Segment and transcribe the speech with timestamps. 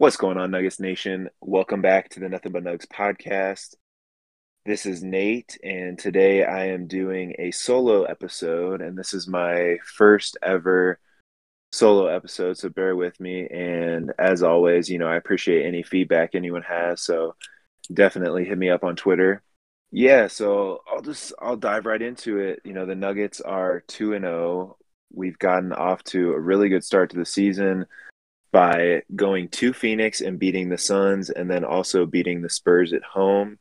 [0.00, 1.28] What's going on, Nuggets Nation?
[1.40, 3.74] Welcome back to the Nothing But Nugs podcast.
[4.64, 9.78] This is Nate, and today I am doing a solo episode, and this is my
[9.96, 11.00] first ever
[11.72, 13.48] solo episode, so bear with me.
[13.48, 17.34] And as always, you know, I appreciate any feedback anyone has, so
[17.92, 19.42] definitely hit me up on Twitter.
[19.90, 22.60] Yeah, so I'll just I'll dive right into it.
[22.62, 24.76] You know, the Nuggets are 2 and 0.
[25.12, 27.86] We've gotten off to a really good start to the season
[28.52, 33.02] by going to Phoenix and beating the Suns and then also beating the Spurs at
[33.02, 33.58] home.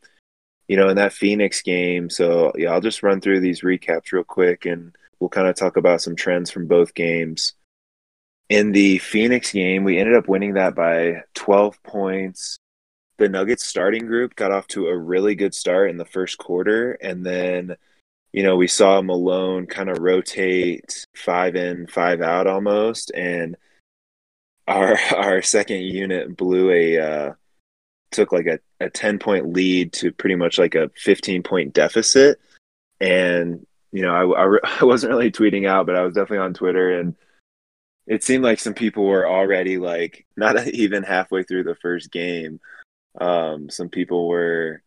[0.67, 4.25] You know, in that Phoenix game, so yeah, I'll just run through these recaps real
[4.25, 7.53] quick and we'll kind of talk about some trends from both games.
[8.49, 12.57] In the Phoenix game, we ended up winning that by 12 points.
[13.17, 16.93] The Nuggets starting group got off to a really good start in the first quarter
[16.93, 17.77] and then
[18.33, 23.57] you know, we saw Malone kind of rotate five in, five out almost and
[24.67, 27.33] our our second unit blew a uh,
[28.11, 32.39] took like a, a 10 point lead to pretty much like a 15 point deficit.
[32.99, 36.53] And you know I, I, I wasn't really tweeting out but i was definitely on
[36.53, 37.15] twitter and
[38.05, 42.59] it seemed like some people were already like not even halfway through the first game
[43.19, 44.83] um, some people were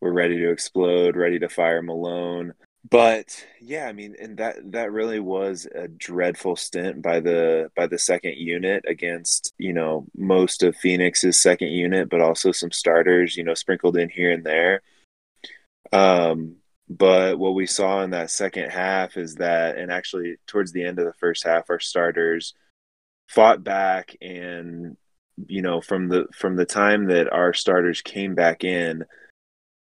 [0.00, 2.54] were ready to explode ready to fire malone
[2.90, 7.86] but yeah i mean and that that really was a dreadful stint by the by
[7.86, 13.36] the second unit against you know most of phoenix's second unit but also some starters
[13.36, 14.82] you know sprinkled in here and there.
[15.92, 16.56] Um
[16.88, 20.98] but what we saw in that second half is that and actually towards the end
[20.98, 22.54] of the first half our starters
[23.28, 24.96] fought back and
[25.46, 29.04] you know from the from the time that our starters came back in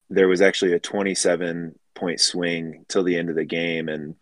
[0.09, 3.87] there was actually a 27 point swing till the end of the game.
[3.87, 4.15] And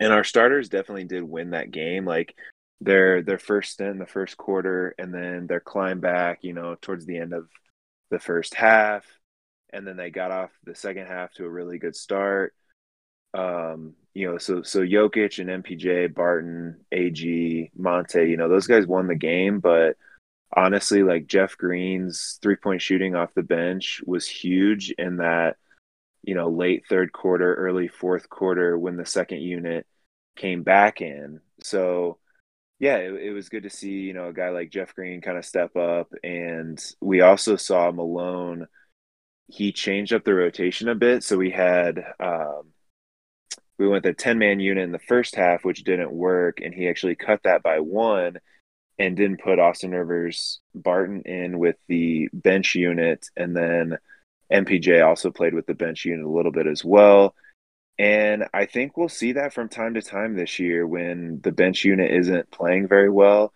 [0.00, 2.06] and our starters definitely did win that game.
[2.06, 2.34] Like
[2.80, 6.74] their their first stint in the first quarter and then their climb back you know
[6.80, 7.48] towards the end of
[8.10, 9.04] the first half.
[9.72, 12.54] And then they got off the second half to a really good start.
[13.34, 18.86] Um you know so so Jokic and MPJ Barton AG Monte you know those guys
[18.86, 19.60] won the game.
[19.60, 19.96] But
[20.56, 25.58] honestly like Jeff Green's three point shooting off the bench was huge in that
[26.22, 29.86] you know, late third quarter, early fourth quarter when the second unit
[30.36, 31.40] came back in.
[31.62, 32.18] So,
[32.78, 35.38] yeah, it, it, was good to see, you know, a guy like Jeff Green kind
[35.38, 36.12] of step up.
[36.22, 38.66] And we also saw Malone,
[39.48, 41.22] he changed up the rotation a bit.
[41.24, 42.72] So we had, um,
[43.78, 46.60] we went the 10 man unit in the first half, which didn't work.
[46.62, 48.38] And he actually cut that by one
[48.98, 53.26] and didn't put Austin Rivers Barton in with the bench unit.
[53.36, 53.98] And then,
[54.52, 57.34] MPJ also played with the bench unit a little bit as well.
[57.98, 61.84] And I think we'll see that from time to time this year when the bench
[61.84, 63.52] unit isn't playing very well.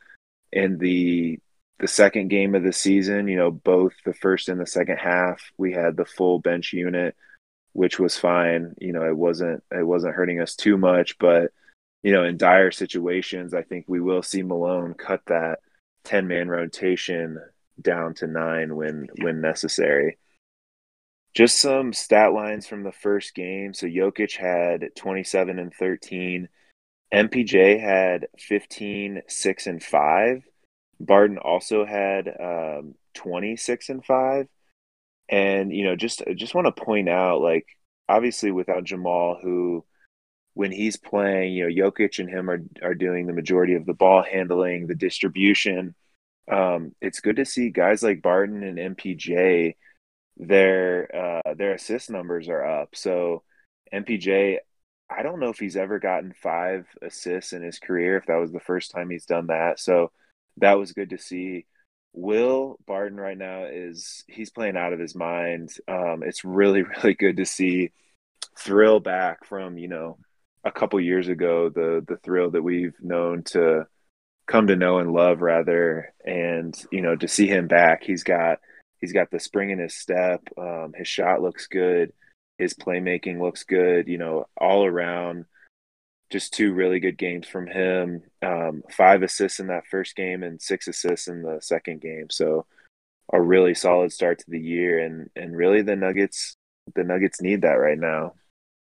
[0.53, 1.41] In the
[1.81, 5.41] the second game of the season, you know, both the first and the second half,
[5.59, 7.17] we had the full bench unit,
[7.73, 8.75] which was fine.
[8.79, 11.51] You know, it wasn't it wasn't hurting us too much, but
[12.03, 15.61] you know, in dire situations, I think we will see Malone cut that
[16.05, 17.41] 10 man rotation
[17.81, 20.19] down to nine when when necessary.
[21.35, 23.75] Just some stat lines from the first game.
[23.75, 26.49] So Jokic had 27 and 13.
[27.13, 30.45] MPJ had 15, 6 and 5.
[31.01, 34.47] Barton also had um, 26 and 5.
[35.29, 37.67] And you know, just just want to point out like
[38.09, 39.85] obviously without Jamal who
[40.53, 43.95] when he's playing, you know, Jokic and him are are doing the majority of the
[43.95, 45.95] ball handling, the distribution.
[46.51, 49.77] Um, it's good to see guys like Barton and MPJ
[50.37, 52.91] their uh, their assist numbers are up.
[52.95, 53.43] So
[53.93, 54.59] MPJ,
[55.11, 58.17] I don't know if he's ever gotten five assists in his career.
[58.17, 60.11] If that was the first time he's done that, so
[60.59, 61.67] that was good to see.
[62.13, 65.71] Will Barton right now is he's playing out of his mind.
[65.89, 67.93] Um, it's really really good to see
[68.59, 70.19] thrill back from you know
[70.65, 73.87] a couple years ago the the thrill that we've known to
[74.47, 78.59] come to know and love rather and you know to see him back he's got
[79.05, 80.41] He's got the spring in his step.
[80.57, 82.15] Um, his shot looks good.
[82.57, 84.09] His playmaking looks good.
[84.09, 85.45] You know, all around,
[86.31, 88.23] just two really good games from him.
[88.41, 92.31] Um, five assists in that first game and six assists in the second game.
[92.31, 92.65] So
[93.31, 96.57] a really solid start to the year, and and really the Nuggets
[96.95, 98.33] the Nuggets need that right now.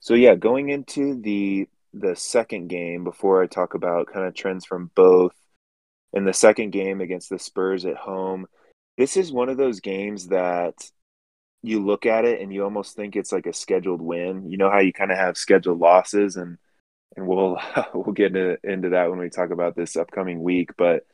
[0.01, 4.67] So yeah, going into the the second game before I talk about kind of trends
[4.67, 5.35] from both
[6.13, 8.49] in the second game against the Spurs at home
[9.00, 10.75] this is one of those games that
[11.62, 14.50] you look at it and you almost think it's like a scheduled win.
[14.50, 16.58] You know how you kind of have scheduled losses and
[17.17, 17.58] and we'll
[17.94, 21.05] we'll get into, into that when we talk about this upcoming week, but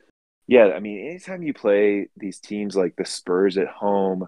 [0.48, 4.26] Yeah, I mean, anytime you play these teams like the Spurs at home,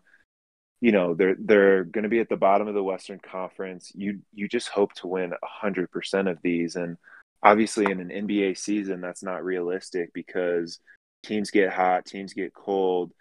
[0.81, 3.93] you know, they're they're going to be at the bottom of the Western Conference.
[3.95, 5.33] You you just hope to win
[5.65, 6.99] 100% of these and
[7.43, 10.81] obviously in an NBA season that's not realistic because
[11.25, 13.13] teams get hot, teams get cold.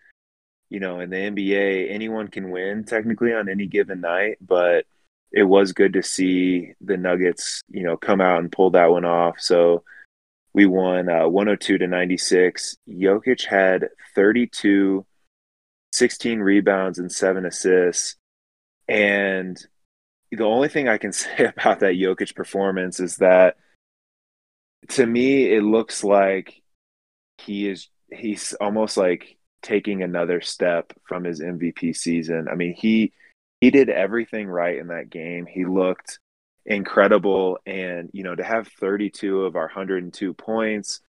[0.70, 4.86] You know, in the NBA, anyone can win technically on any given night, but
[5.32, 9.06] it was good to see the Nuggets, you know, come out and pull that one
[9.06, 9.40] off.
[9.40, 9.84] So
[10.54, 12.78] we won uh, 102 to 96.
[12.90, 15.06] Jokic had 32,
[15.92, 18.16] 16 rebounds, and seven assists.
[18.88, 19.58] And
[20.32, 23.58] the only thing I can say about that Jokic performance is that
[24.90, 26.62] to me, it looks like
[27.38, 32.48] he is, he's almost like taking another step from his MVP season.
[32.50, 33.14] I mean, he,
[33.60, 35.46] he did everything right in that game.
[35.46, 36.20] He looked
[36.66, 37.60] incredible.
[37.66, 41.02] And, you know, to have 32 of our 102 points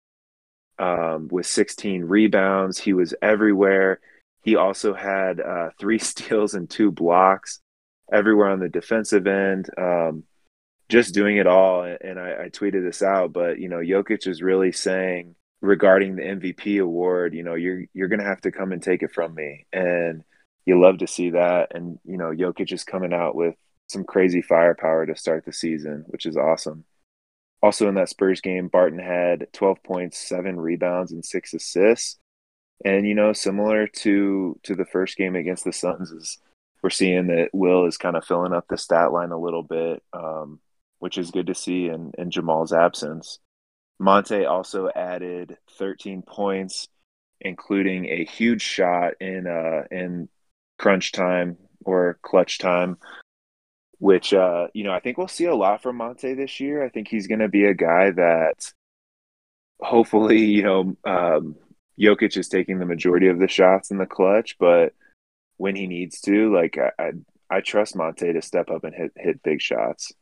[0.78, 4.00] um, with 16 rebounds, he was everywhere.
[4.42, 7.60] He also had uh, three steals and two blocks
[8.10, 9.68] everywhere on the defensive end.
[9.76, 10.24] Um,
[10.88, 11.82] just doing it all.
[11.82, 16.22] And I, I tweeted this out, but, you know, Jokic is really saying regarding the
[16.22, 19.66] MVP award, you know, you're, you're to have to come and take it from me.
[19.72, 20.22] And,
[20.68, 21.74] you love to see that.
[21.74, 23.54] And, you know, Jokic is coming out with
[23.86, 26.84] some crazy firepower to start the season, which is awesome.
[27.62, 32.18] Also in that Spurs game, Barton had 12 points, seven rebounds, and six assists.
[32.84, 36.38] And you know, similar to to the first game against the Suns, is
[36.82, 40.02] we're seeing that Will is kind of filling up the stat line a little bit,
[40.12, 40.60] um,
[40.98, 43.40] which is good to see in, in Jamal's absence.
[43.98, 46.88] Monte also added 13 points,
[47.40, 50.28] including a huge shot in uh, in
[50.78, 52.98] crunch time or clutch time
[53.98, 56.84] which uh, you know I think we'll see a lot from Monte this year.
[56.84, 58.72] I think he's going to be a guy that
[59.80, 61.56] hopefully you know um,
[62.00, 64.94] Jokic is taking the majority of the shots in the clutch, but
[65.56, 67.10] when he needs to, like I, I,
[67.50, 70.12] I trust Monte to step up and hit hit big shots.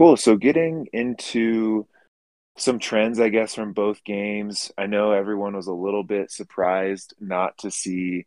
[0.00, 0.16] Cool.
[0.16, 1.86] So getting into
[2.56, 4.72] some trends, I guess, from both games.
[4.78, 8.24] I know everyone was a little bit surprised not to see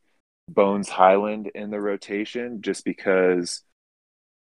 [0.47, 3.63] Bones Hyland in the rotation just because,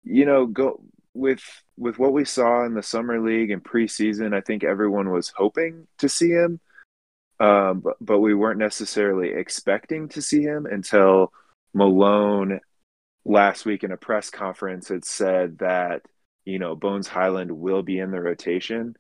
[0.02, 0.82] you know, go
[1.14, 1.40] with
[1.78, 4.34] with what we saw in the summer league and preseason.
[4.34, 6.60] I think everyone was hoping to see him,
[7.40, 11.32] um, but but we weren't necessarily expecting to see him until
[11.72, 12.60] Malone
[13.24, 16.02] last week in a press conference had said that
[16.44, 18.96] you know Bones Hyland will be in the rotation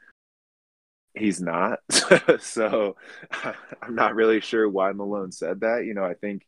[1.14, 1.78] he's not.
[2.40, 2.96] so
[3.82, 5.84] I'm not really sure why Malone said that.
[5.86, 6.46] You know, I think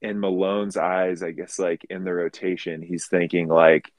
[0.00, 3.92] in Malone's eyes, I guess like in the rotation, he's thinking like,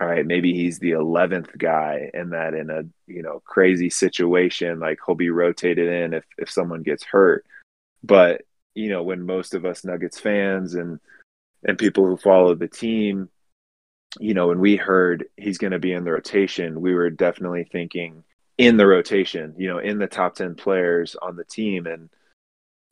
[0.00, 4.78] all right, maybe he's the 11th guy and that in a, you know, crazy situation,
[4.78, 7.46] like he'll be rotated in if, if someone gets hurt.
[8.02, 8.42] But,
[8.74, 11.00] you know, when most of us Nuggets fans and,
[11.64, 13.30] and people who follow the team,
[14.18, 17.64] you know, when we heard he's going to be in the rotation, we were definitely
[17.64, 18.24] thinking,
[18.58, 21.86] in the rotation, you know, in the top 10 players on the team.
[21.86, 22.08] And,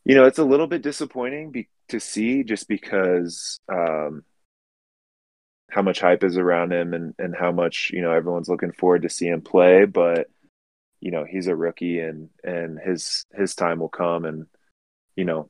[0.05, 4.25] you know, it's a little bit disappointing be- to see just because um,
[5.71, 9.03] how much hype is around him and, and how much, you know, everyone's looking forward
[9.03, 9.87] to see him play.
[9.87, 10.29] But,
[11.01, 14.27] you know, he's a rookie and, and his, his time will come.
[14.27, 14.47] And,
[15.17, 15.49] you know,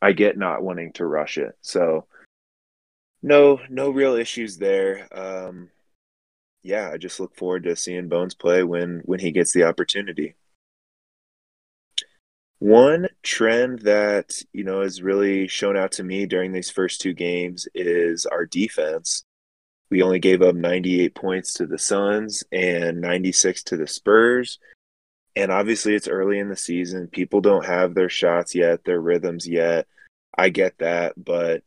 [0.00, 1.56] I get not wanting to rush it.
[1.62, 2.06] So,
[3.26, 5.08] no, no real issues there.
[5.10, 5.70] Um,
[6.62, 10.36] yeah, I just look forward to seeing Bones play when when he gets the opportunity.
[12.60, 17.14] One trend that, you know, has really shown out to me during these first two
[17.14, 19.24] games is our defense.
[19.90, 24.60] We only gave up 98 points to the Suns and 96 to the Spurs.
[25.34, 27.08] And obviously, it's early in the season.
[27.08, 29.86] People don't have their shots yet, their rhythms yet.
[30.38, 31.12] I get that.
[31.16, 31.62] But,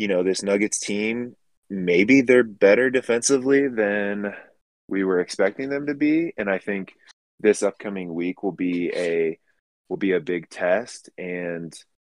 [0.00, 1.36] you know, this Nuggets team
[1.70, 4.34] maybe they're better defensively than
[4.88, 6.34] we were expecting them to be.
[6.36, 6.94] And i think
[7.38, 9.38] this upcoming week will be a
[9.88, 11.08] will be a big test.
[11.16, 11.72] And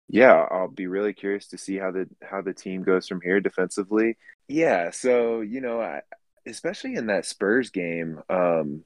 [0.08, 3.42] yeah i'll be really curious to see how the how the team goes from here
[3.42, 4.18] defensively.
[4.48, 6.02] Yeah so you know I,
[6.48, 8.84] especially in that spurs game um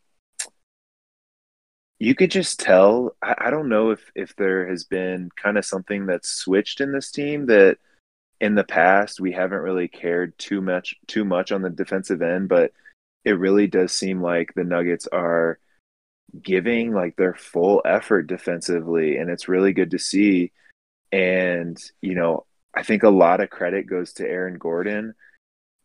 [1.99, 5.65] you could just tell I, I don't know if if there has been kind of
[5.65, 7.77] something that's switched in this team that
[8.41, 12.49] in the past we haven't really cared too much too much on the defensive end,
[12.49, 12.71] but
[13.23, 15.59] it really does seem like the Nuggets are
[16.41, 20.51] giving like their full effort defensively and it's really good to see
[21.11, 25.13] and you know I think a lot of credit goes to Aaron Gordon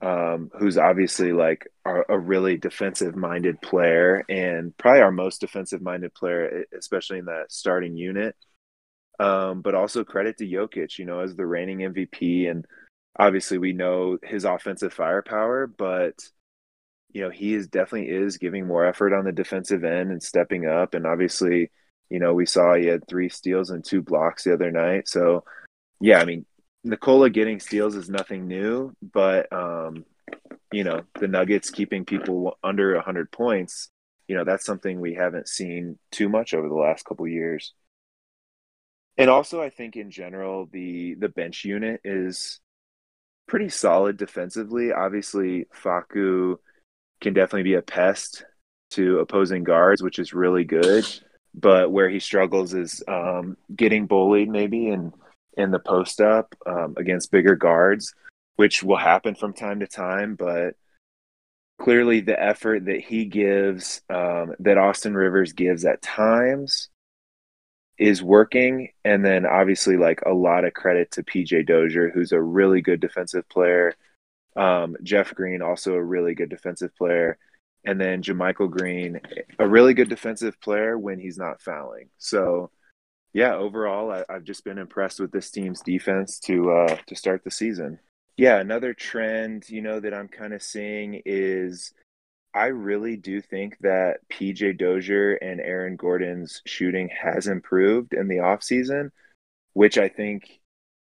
[0.02, 5.82] um, who's obviously like a, a really defensive minded player and probably our most defensive
[5.82, 8.34] minded player, especially in that starting unit.
[9.20, 12.50] Um, but also credit to Jokic, you know, as the reigning MVP.
[12.50, 12.64] And
[13.18, 16.14] obviously, we know his offensive firepower, but
[17.12, 20.66] you know, he is definitely is giving more effort on the defensive end and stepping
[20.66, 20.94] up.
[20.94, 21.70] And obviously,
[22.08, 25.08] you know, we saw he had three steals and two blocks the other night.
[25.08, 25.44] So,
[26.00, 26.46] yeah, I mean,
[26.84, 30.04] Nikola getting steals is nothing new, but um,
[30.72, 33.90] you know, the Nuggets keeping people under 100 points,
[34.28, 37.74] you know, that's something we haven't seen too much over the last couple years.
[39.20, 42.58] And also, I think in general, the the bench unit is
[43.46, 44.92] pretty solid defensively.
[44.92, 46.56] Obviously, Facu
[47.20, 48.46] can definitely be a pest
[48.92, 51.06] to opposing guards, which is really good.
[51.52, 55.12] But where he struggles is um, getting bullied, maybe in
[55.54, 58.14] in the post up um, against bigger guards,
[58.56, 60.34] which will happen from time to time.
[60.34, 60.76] But
[61.78, 66.88] clearly, the effort that he gives, um, that Austin Rivers gives at times,
[68.00, 68.88] is working.
[69.04, 72.98] And then obviously, like a lot of credit to PJ Dozier, who's a really good
[72.98, 73.94] defensive player.
[74.56, 77.38] Um, Jeff Green, also a really good defensive player.
[77.84, 79.20] And then JaMychal Green,
[79.58, 82.08] a really good defensive player when he's not fouling.
[82.18, 82.70] So,
[83.34, 87.44] yeah, overall, I, have just been impressed with this team's defense to uh, to start
[87.44, 87.98] the season.
[88.36, 91.92] Yeah, another trend, you know, that I'm kind of seeing is
[92.52, 98.38] I really do think that PJ Dozier and Aaron Gordon's shooting has improved in the
[98.38, 99.10] offseason,
[99.72, 100.60] which I think,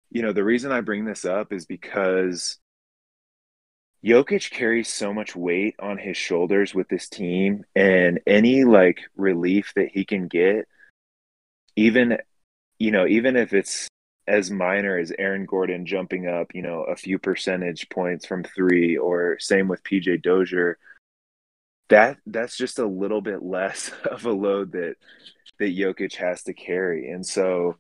[0.10, 2.60] you know, the reason I bring this up is because
[4.04, 9.72] Jokic carries so much weight on his shoulders with this team, and any like relief
[9.76, 10.68] that he can get,
[11.78, 12.18] even,
[12.78, 13.88] you know, even if it's
[14.28, 18.98] as minor as Aaron Gordon jumping up, you know, a few percentage points from three,
[18.98, 20.78] or same with PJ Dozier
[21.90, 24.96] that that's just a little bit less of a load that
[25.60, 27.10] that Jokic has to carry.
[27.10, 27.78] And so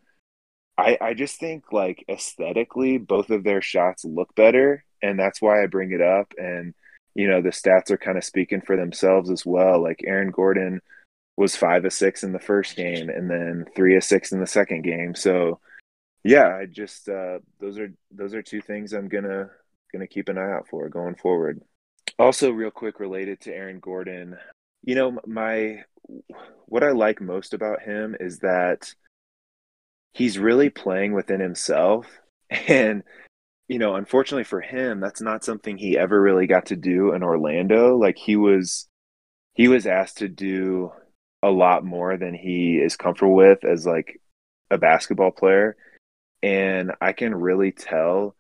[0.77, 5.63] I I just think like aesthetically both of their shots look better and that's why
[5.63, 6.73] I bring it up and
[7.15, 9.81] you know the stats are kind of speaking for themselves as well.
[9.81, 10.81] Like Aaron Gordon
[11.35, 14.47] was 5 of 6 in the first game and then 3 of 6 in the
[14.47, 15.15] second game.
[15.15, 15.59] So
[16.23, 19.49] yeah, I just uh those are those are two things I'm going to
[19.91, 21.61] going to keep an eye out for going forward.
[22.19, 24.37] Also, real quick, related to Aaron Gordon,
[24.83, 25.83] you know, my
[26.65, 28.93] what I like most about him is that
[30.13, 32.07] he's really playing within himself.
[32.49, 33.03] And,
[33.67, 37.23] you know, unfortunately for him, that's not something he ever really got to do in
[37.23, 37.97] Orlando.
[37.97, 38.87] Like he was
[39.53, 40.93] he was asked to do
[41.43, 44.21] a lot more than he is comfortable with as like
[44.71, 45.75] a basketball player.
[46.41, 48.36] And I can really tell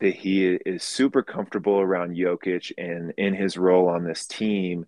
[0.00, 4.86] that he is super comfortable around Jokic and in his role on this team.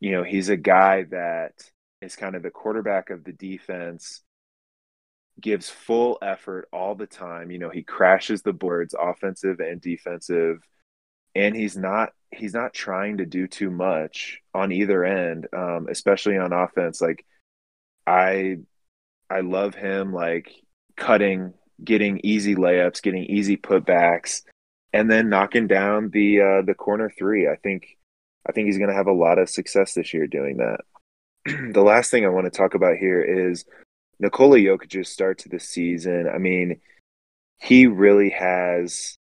[0.00, 1.52] You know, he's a guy that
[2.00, 4.22] is kind of the quarterback of the defense,
[5.40, 7.50] gives full effort all the time.
[7.50, 10.58] You know, he crashes the boards, offensive and defensive,
[11.34, 16.38] and he's not he's not trying to do too much on either end, um, especially
[16.38, 17.00] on offense.
[17.00, 17.24] Like
[18.06, 18.58] I
[19.30, 20.52] I love him like
[20.96, 24.42] cutting getting easy layups, getting easy putbacks,
[24.92, 27.48] and then knocking down the uh, the corner three.
[27.48, 27.96] I think
[28.46, 30.80] I think he's going to have a lot of success this year doing that.
[31.72, 33.64] the last thing I want to talk about here is
[34.18, 36.28] Nikola Jokic's start to the season.
[36.32, 36.80] I mean,
[37.58, 39.16] he really has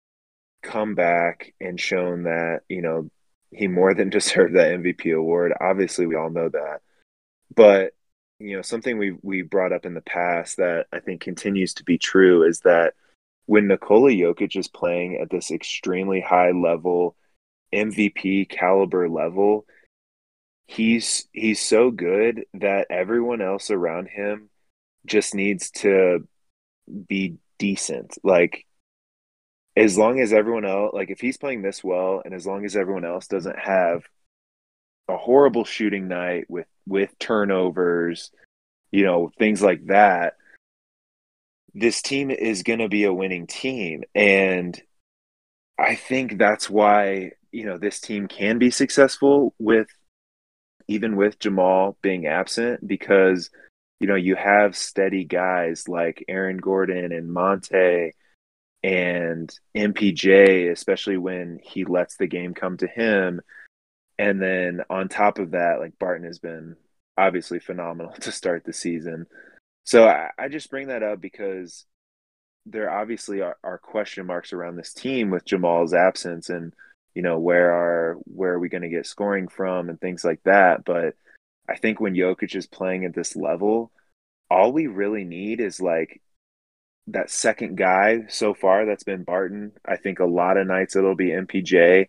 [0.64, 3.10] come back and shown that you know
[3.52, 5.54] he more than deserved that MVP award.
[5.60, 6.82] Obviously, we all know that,
[7.56, 7.94] but
[8.42, 11.84] you know something we we brought up in the past that I think continues to
[11.84, 12.94] be true is that
[13.46, 17.16] when Nikola Jokic is playing at this extremely high level,
[17.74, 19.66] MVP caliber level,
[20.68, 24.50] he's he's so good that everyone else around him
[25.06, 26.28] just needs to
[27.08, 28.18] be decent.
[28.24, 28.66] Like
[29.76, 32.76] as long as everyone else like if he's playing this well and as long as
[32.76, 34.04] everyone else doesn't have
[35.08, 38.32] a horrible shooting night with with turnovers,
[38.92, 40.36] you know, things like that,
[41.74, 44.04] this team is going to be a winning team.
[44.14, 44.80] And
[45.80, 49.88] I think that's why, you know, this team can be successful with
[50.88, 53.50] even with Jamal being absent because
[54.02, 58.14] you know, you have steady guys like Aaron Gordon and Monte
[58.82, 63.42] and MPJ, especially when he lets the game come to him
[64.22, 66.76] and then on top of that, like Barton has been
[67.18, 69.26] obviously phenomenal to start the season.
[69.84, 71.86] So I, I just bring that up because
[72.68, 76.50] there obviously are, are, question marks around this team with Jamal's absence.
[76.50, 76.72] And
[77.16, 80.44] you know, where are where are we going to get scoring from and things like
[80.44, 80.86] that.
[80.86, 81.16] But
[81.68, 83.92] I think when Jokic is playing at this level,
[84.52, 86.22] all we really need is like
[87.08, 89.72] that second guy so far that's been Barton.
[89.84, 92.06] I think a lot of nights it'll be MPJ.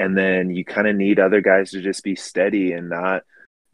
[0.00, 3.22] And then you kind of need other guys to just be steady and not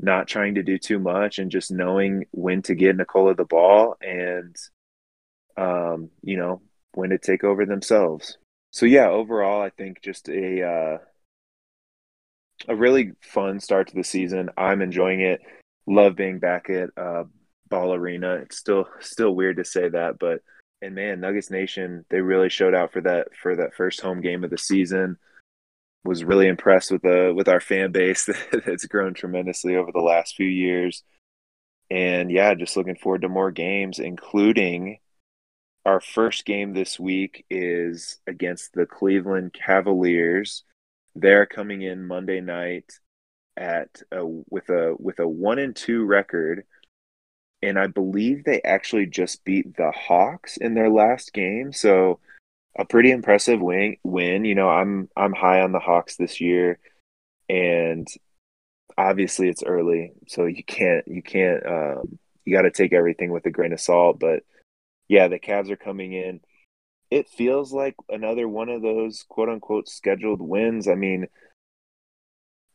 [0.00, 3.96] not trying to do too much and just knowing when to get Nikola the ball
[4.02, 4.56] and
[5.56, 6.60] um, you know,
[6.94, 8.38] when to take over themselves.
[8.72, 10.98] So yeah, overall I think just a uh
[12.68, 14.50] a really fun start to the season.
[14.56, 15.40] I'm enjoying it.
[15.86, 17.24] Love being back at uh
[17.68, 18.34] Ball Arena.
[18.42, 20.40] It's still still weird to say that, but
[20.82, 24.42] and man, Nuggets Nation, they really showed out for that for that first home game
[24.42, 25.18] of the season.
[26.04, 28.28] Was really impressed with the with our fan base
[28.66, 31.02] that's grown tremendously over the last few years.
[31.90, 34.98] And yeah, just looking forward to more games, including
[35.84, 40.64] our first game this week is against the Cleveland Cavaliers.
[41.14, 42.92] They're coming in Monday night
[43.56, 46.64] at a, with a with a one and two record
[47.62, 51.72] and I believe they actually just beat the Hawks in their last game.
[51.72, 52.20] So
[52.78, 53.96] a pretty impressive win.
[54.04, 56.78] Win, you know, I'm I'm high on the Hawks this year,
[57.48, 58.06] and
[58.98, 63.46] obviously it's early, so you can't you can't um, you got to take everything with
[63.46, 64.18] a grain of salt.
[64.20, 64.42] But
[65.08, 66.40] yeah, the Cavs are coming in.
[67.10, 70.88] It feels like another one of those quote unquote scheduled wins.
[70.88, 71.28] I mean,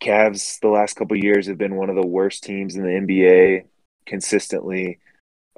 [0.02, 3.66] Cavs the last couple years have been one of the worst teams in the NBA
[4.06, 5.00] consistently.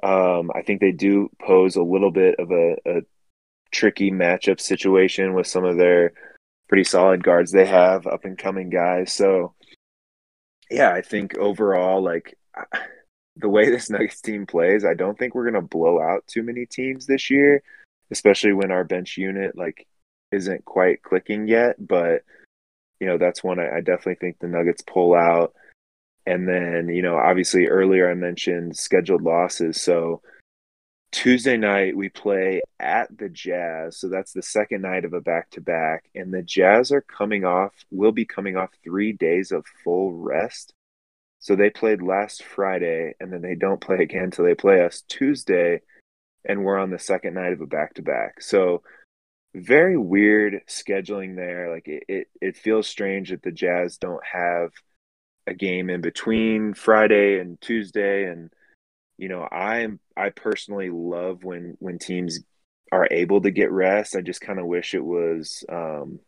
[0.02, 3.00] Um, I think they do pose a little bit of a, a
[3.74, 6.12] tricky matchup situation with some of their
[6.68, 9.12] pretty solid guards they have, up and coming guys.
[9.12, 9.54] So,
[10.70, 12.38] yeah, I think overall, like
[13.36, 16.42] the way this Nuggets team plays, I don't think we're going to blow out too
[16.42, 17.62] many teams this year,
[18.10, 19.86] especially when our bench unit like
[20.32, 21.76] isn't quite clicking yet.
[21.78, 22.22] But
[23.00, 25.52] you know, that's one I, I definitely think the Nuggets pull out.
[26.26, 29.82] And then, you know, obviously earlier I mentioned scheduled losses.
[29.82, 30.22] So
[31.14, 33.96] Tuesday night we play at the Jazz.
[33.98, 36.10] So that's the second night of a back to back.
[36.12, 40.74] And the Jazz are coming off, will be coming off three days of full rest.
[41.38, 45.04] So they played last Friday and then they don't play again until they play us
[45.08, 45.82] Tuesday.
[46.44, 48.42] And we're on the second night of a back to back.
[48.42, 48.82] So
[49.54, 51.72] very weird scheduling there.
[51.72, 54.72] Like it, it, it feels strange that the Jazz don't have
[55.46, 58.50] a game in between Friday and Tuesday and
[59.18, 62.40] you know I I personally love when when teams
[62.92, 64.16] are able to get rest.
[64.16, 66.20] I just kind of wish it was um,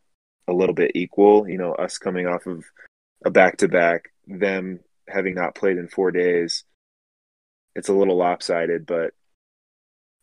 [0.49, 2.64] a little bit equal you know us coming off of
[3.25, 6.64] a back to back them having not played in 4 days.
[7.75, 9.12] It's a little lopsided but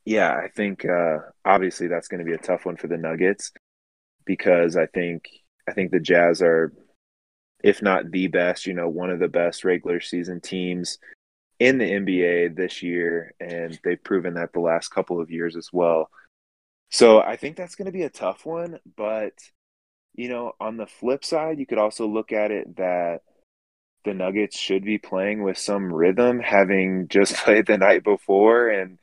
[0.06, 3.52] yeah I think uh, obviously that's going to be a tough one for the Nuggets
[4.26, 5.30] because I think
[5.67, 6.73] I think the Jazz are
[7.63, 10.99] if not the best, you know, one of the best regular season teams
[11.63, 13.34] in the NBA this year.
[13.39, 16.10] And they've proven that the last couple of years as well.
[16.91, 18.80] So I think that's going to be a tough one.
[18.97, 19.34] But,
[20.13, 23.21] you know, on the flip side, you could also look at it that
[24.04, 28.67] the Nuggets should be playing with some rhythm, having just played the night before.
[28.67, 28.99] And,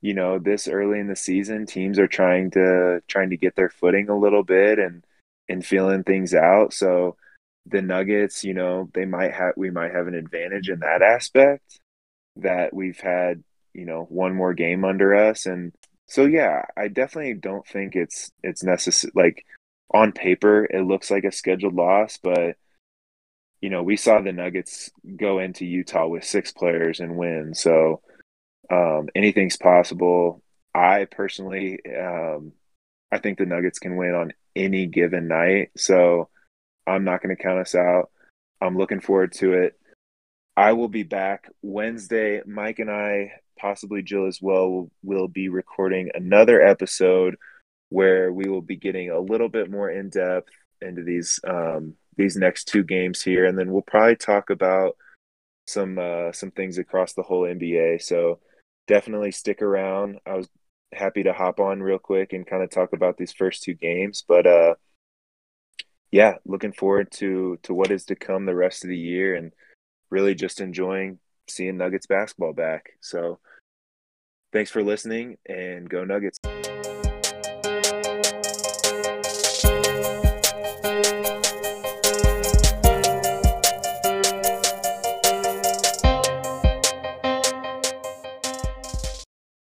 [0.00, 3.70] you know, this early in the season, teams are trying to trying to get their
[3.70, 5.04] footing a little bit and
[5.48, 6.72] and feeling things out.
[6.72, 7.16] So
[7.66, 11.80] the Nuggets, you know, they might have we might have an advantage in that aspect
[12.36, 15.72] that we've had, you know, one more game under us and
[16.08, 19.44] so yeah, I definitely don't think it's it's necessary like
[19.92, 22.56] on paper it looks like a scheduled loss, but
[23.60, 27.54] you know, we saw the Nuggets go into Utah with six players and win.
[27.54, 28.02] So
[28.70, 30.42] um, anything's possible.
[30.74, 32.52] I personally um,
[33.10, 35.70] I think the Nuggets can win on any given night.
[35.76, 36.28] So
[36.86, 38.10] I'm not going to count us out.
[38.60, 39.78] I'm looking forward to it.
[40.56, 42.40] I will be back Wednesday.
[42.46, 47.36] Mike and I, possibly Jill as well, will, be recording another episode
[47.90, 50.48] where we will be getting a little bit more in depth
[50.80, 54.96] into these um, these next two games here, and then we'll probably talk about
[55.66, 58.02] some uh, some things across the whole NBA.
[58.02, 58.40] So
[58.86, 60.20] definitely stick around.
[60.26, 60.48] I was
[60.92, 64.24] happy to hop on real quick and kind of talk about these first two games,
[64.26, 64.74] but uh,
[66.10, 69.52] yeah, looking forward to to what is to come the rest of the year and
[70.10, 72.90] really just enjoying seeing Nuggets basketball back.
[73.00, 73.38] So
[74.52, 76.38] thanks for listening and go Nuggets.